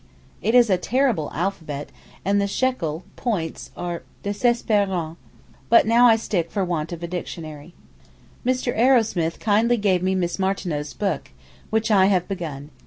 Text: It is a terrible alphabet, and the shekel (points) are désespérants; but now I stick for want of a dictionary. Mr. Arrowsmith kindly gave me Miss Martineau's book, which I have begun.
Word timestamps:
It 0.41 0.55
is 0.55 0.71
a 0.71 0.77
terrible 0.79 1.29
alphabet, 1.31 1.91
and 2.25 2.41
the 2.41 2.47
shekel 2.47 3.03
(points) 3.17 3.69
are 3.77 4.01
désespérants; 4.23 5.17
but 5.69 5.85
now 5.85 6.07
I 6.07 6.15
stick 6.15 6.49
for 6.49 6.65
want 6.65 6.91
of 6.91 7.03
a 7.03 7.07
dictionary. 7.07 7.75
Mr. 8.43 8.75
Arrowsmith 8.75 9.39
kindly 9.39 9.77
gave 9.77 10.01
me 10.01 10.15
Miss 10.15 10.39
Martineau's 10.39 10.95
book, 10.95 11.29
which 11.69 11.91
I 11.91 12.07
have 12.07 12.27
begun. 12.27 12.71